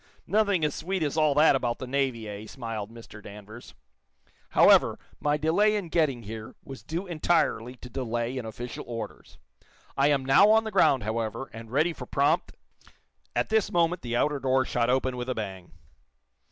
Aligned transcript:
"Nothing 0.25 0.65
as 0.65 0.73
sweet 0.73 1.03
as 1.03 1.15
all 1.15 1.35
that 1.35 1.55
about 1.55 1.77
the 1.77 1.85
Navy, 1.85 2.27
eh?" 2.27 2.47
smiled 2.47 2.89
Mr. 2.89 3.21
Danvers. 3.21 3.75
"However, 4.49 4.97
my 5.19 5.37
delay 5.37 5.75
in 5.75 5.89
getting 5.89 6.23
here 6.23 6.55
was 6.63 6.81
due 6.81 7.05
entirely 7.05 7.75
to 7.75 7.87
delay 7.87 8.35
in 8.35 8.43
official 8.43 8.83
orders. 8.87 9.37
I 9.95 10.07
am 10.07 10.25
now 10.25 10.49
on 10.49 10.63
the 10.63 10.71
ground, 10.71 11.03
however, 11.03 11.51
and 11.53 11.69
ready 11.69 11.93
for 11.93 12.07
prompt" 12.07 12.53
At 13.35 13.49
this 13.49 13.71
moment 13.71 14.01
the 14.01 14.15
outer 14.15 14.39
door 14.39 14.65
shot 14.65 14.89
open 14.89 15.17
with 15.17 15.29
a 15.29 15.35
bang. 15.35 15.71